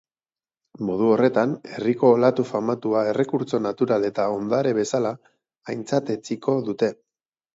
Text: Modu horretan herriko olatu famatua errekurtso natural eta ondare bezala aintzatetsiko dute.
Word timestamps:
Modu 0.85 1.09
horretan 1.15 1.51
herriko 1.73 2.09
olatu 2.13 2.45
famatua 2.51 3.03
errekurtso 3.11 3.59
natural 3.67 4.09
eta 4.09 4.25
ondare 4.39 4.73
bezala 4.79 5.11
aintzatetsiko 5.75 6.57
dute. 6.71 6.93